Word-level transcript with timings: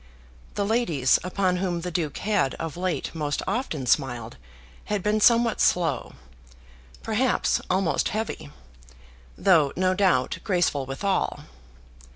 The 0.55 0.65
ladies 0.65 1.19
upon 1.23 1.57
whom 1.57 1.81
the 1.81 1.91
Duke 1.91 2.17
had 2.17 2.55
of 2.55 2.75
late 2.75 3.13
most 3.13 3.43
often 3.45 3.85
smiled 3.85 4.35
had 4.85 5.03
been 5.03 5.21
somewhat 5.21 5.61
slow, 5.61 6.13
perhaps 7.03 7.61
almost 7.69 8.09
heavy, 8.09 8.49
though, 9.37 9.71
no 9.75 9.93
doubt, 9.93 10.39
graceful 10.43 10.87
withal. 10.87 11.41